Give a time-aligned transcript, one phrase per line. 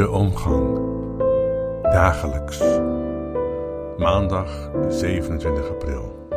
[0.00, 0.78] De omgang.
[1.82, 2.58] Dagelijks.
[3.98, 6.28] Maandag 27 april.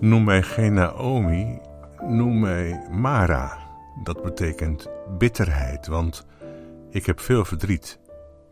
[0.00, 1.60] Noem mij geen Naomi,
[2.00, 3.58] noem mij Mara.
[4.02, 4.88] Dat betekent
[5.18, 6.26] bitterheid, want
[6.90, 8.00] ik heb veel verdriet.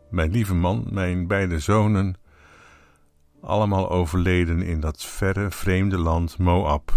[0.09, 2.15] Mijn lieve man, mijn beide zonen,
[3.41, 6.93] allemaal overleden in dat verre, vreemde land Moab.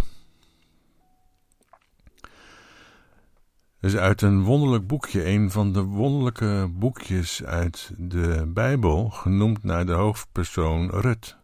[3.80, 9.86] Is uit een wonderlijk boekje, een van de wonderlijke boekjes uit de Bijbel, genoemd naar
[9.86, 11.36] de hoofdpersoon Rut.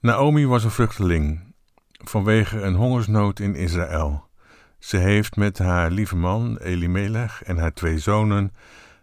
[0.00, 1.54] Naomi was een vluchteling
[1.92, 4.24] vanwege een hongersnood in Israël.
[4.78, 8.52] Ze heeft met haar lieve man Elimelech en haar twee zonen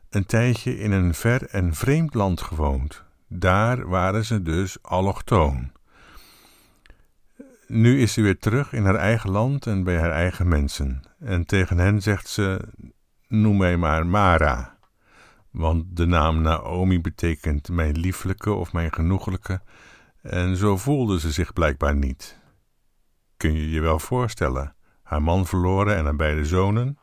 [0.10, 3.04] een tijdje in een ver en vreemd land gewoond.
[3.28, 5.72] Daar waren ze dus allochtoon.
[7.76, 11.02] Nu is ze weer terug in haar eigen land en bij haar eigen mensen.
[11.20, 12.62] En tegen hen zegt ze:
[13.28, 14.78] Noem mij maar Mara.
[15.52, 19.62] Want de naam Naomi betekent mijn lieflijke of mijn genoeglijke.
[20.22, 22.40] En zo voelde ze zich blijkbaar niet.
[23.38, 24.76] Kun je je wel voorstellen?
[25.04, 26.98] Haar man verloren en haar beide zonen.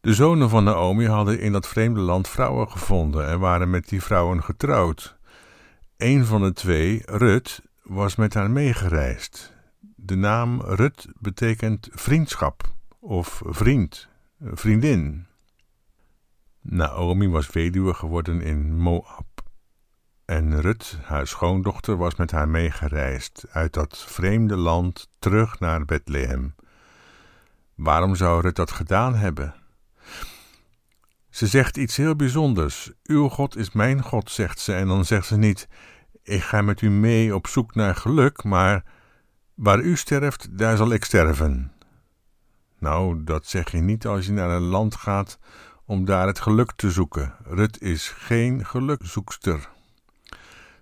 [0.00, 4.02] De zonen van Naomi hadden in dat vreemde land vrouwen gevonden en waren met die
[4.02, 5.16] vrouwen getrouwd.
[5.96, 9.52] Een van de twee, Rut, was met haar meegereisd.
[9.96, 14.08] De naam Rut betekent vriendschap of vriend,
[14.40, 15.26] vriendin.
[16.60, 19.42] Naomi was weduwe geworden in Moab.
[20.24, 26.54] En Rut, haar schoondochter, was met haar meegereisd uit dat vreemde land terug naar Bethlehem.
[27.74, 29.54] Waarom zou Rut dat gedaan hebben?
[31.30, 32.90] Ze zegt iets heel bijzonders.
[33.02, 34.74] Uw God is mijn God, zegt ze.
[34.74, 35.68] En dan zegt ze niet:
[36.24, 38.84] ik ga met u mee op zoek naar geluk, maar
[39.54, 41.72] waar u sterft, daar zal ik sterven.
[42.78, 45.38] Nou, dat zeg je niet als je naar een land gaat
[45.84, 47.34] om daar het geluk te zoeken.
[47.44, 49.68] Rut is geen gelukzoekster.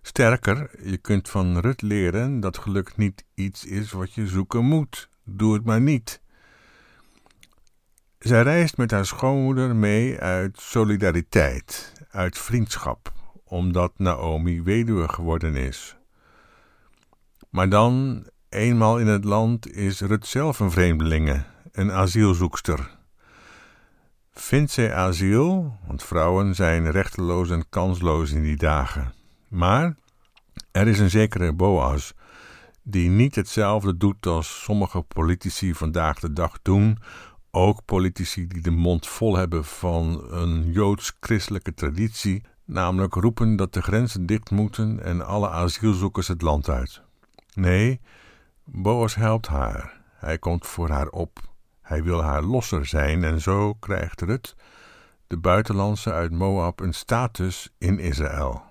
[0.03, 5.09] Sterker, je kunt van Rut leren dat geluk niet iets is wat je zoeken moet.
[5.25, 6.21] Doe het maar niet.
[8.19, 13.13] Zij reist met haar schoonmoeder mee uit solidariteit, uit vriendschap
[13.53, 15.97] omdat Naomi weduwe geworden is.
[17.51, 22.91] Maar dan, eenmaal in het land, is Rut zelf een vreemdelinge, een asielzoekster.
[24.31, 29.13] Vindt zij asiel, want vrouwen zijn rechteloos en kansloos in die dagen.
[29.49, 29.95] Maar
[30.71, 32.15] er is een zekere Boas,
[32.83, 36.99] die niet hetzelfde doet als sommige politici vandaag de dag doen,
[37.51, 43.83] ook politici die de mond vol hebben van een joods-christelijke traditie, namelijk roepen dat de
[43.83, 47.03] grenzen dicht moeten en alle asielzoekers het land uit.
[47.55, 48.01] Nee,
[48.65, 50.01] Boas helpt haar.
[50.17, 51.39] Hij komt voor haar op.
[51.81, 54.57] Hij wil haar losser zijn en zo krijgt Rut,
[55.27, 58.63] de buitenlandse uit Moab, een status in Israël.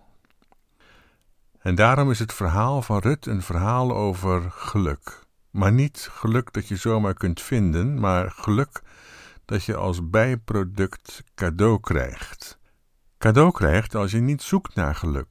[1.59, 5.25] En daarom is het verhaal van Rut een verhaal over geluk.
[5.50, 8.81] Maar niet geluk dat je zomaar kunt vinden, maar geluk
[9.46, 12.59] dat je als bijproduct cadeau krijgt
[13.22, 15.28] cadeau krijgt als je niet zoekt naar geluk,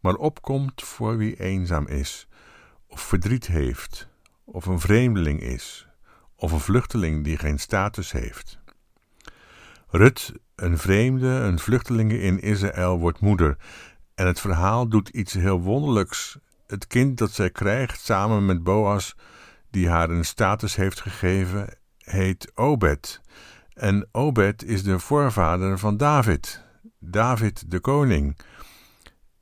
[0.00, 2.28] maar opkomt voor wie eenzaam is,
[2.86, 4.08] of verdriet heeft,
[4.44, 5.88] of een vreemdeling is,
[6.34, 8.58] of een vluchteling die geen status heeft.
[9.88, 13.56] Rut, een vreemde, een vluchteling in Israël, wordt moeder,
[14.14, 16.38] en het verhaal doet iets heel wonderlijks.
[16.66, 19.16] Het kind dat zij krijgt samen met Boas,
[19.70, 23.20] die haar een status heeft gegeven, heet Obed.
[23.74, 26.68] En Obed is de voorvader van David.
[27.02, 28.36] David de koning.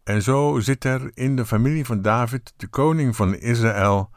[0.02, 4.10] En zo zit er in de familie van David, de koning van Israël,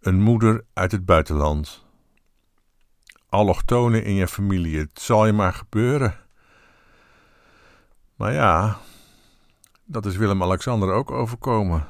[0.00, 1.84] een moeder uit het buitenland.
[3.28, 6.14] Allochtonen in je familie, het zal je maar gebeuren.
[8.16, 8.78] Maar ja,
[9.84, 11.86] dat is Willem-Alexander ook overkomen.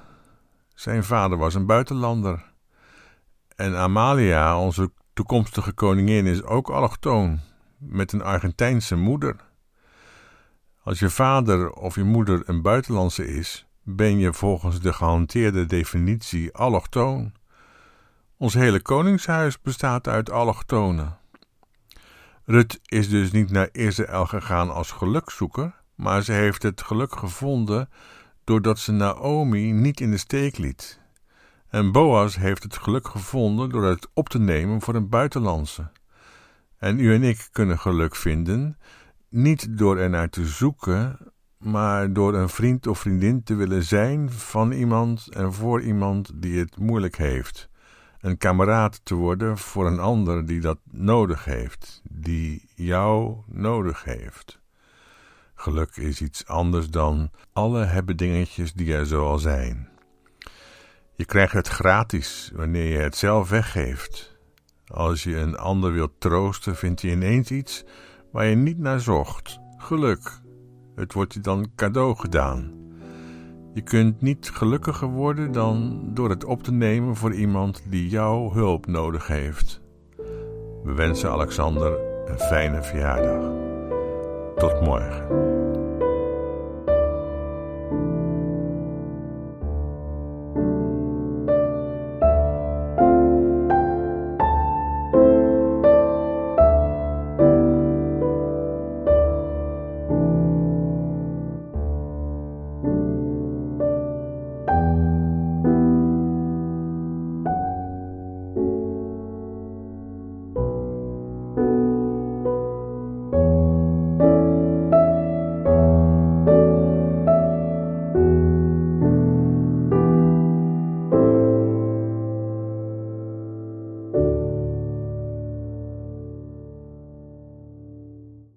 [0.75, 2.45] Zijn vader was een buitenlander.
[3.57, 7.41] En Amalia, onze toekomstige koningin, is ook allochtoon,
[7.79, 9.37] met een Argentijnse moeder.
[10.87, 16.55] Als je vader of je moeder een buitenlandse is, ben je volgens de gehanteerde definitie
[16.55, 17.33] allochtoon.
[18.37, 21.19] Ons hele koningshuis bestaat uit allochtonen.
[22.45, 27.89] Rut is dus niet naar Israël gegaan als gelukzoeker, maar ze heeft het geluk gevonden
[28.45, 31.01] doordat ze Naomi niet in de steek liet.
[31.69, 35.91] En Boas heeft het geluk gevonden door het op te nemen voor een buitenlandse.
[36.79, 38.79] En u en ik kunnen geluk vinden
[39.37, 41.19] niet door ernaar te zoeken,
[41.59, 46.59] maar door een vriend of vriendin te willen zijn van iemand en voor iemand die
[46.59, 47.69] het moeilijk heeft.
[48.21, 54.61] een kameraad te worden voor een ander die dat nodig heeft, die jou nodig heeft.
[55.55, 59.89] Geluk is iets anders dan alle hebben dingetjes die er zo al zijn.
[61.15, 64.37] Je krijgt het gratis wanneer je het zelf weggeeft.
[64.87, 67.85] Als je een ander wilt troosten, vind je ineens iets
[68.33, 69.59] waar je niet naar zocht.
[69.77, 70.41] Geluk.
[70.95, 72.73] Het wordt je dan cadeau gedaan.
[73.75, 78.53] Je kunt niet gelukkiger worden dan door het op te nemen voor iemand die jouw
[78.53, 79.81] hulp nodig heeft.
[80.83, 83.53] We wensen Alexander een fijne verjaardag.
[84.57, 85.56] Tot morgen.